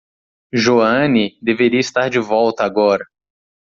Joanne 0.63 1.37
deveria 1.51 1.79
estar 1.87 2.09
de 2.09 2.17
volta 2.33 2.63
agora. 2.71 3.05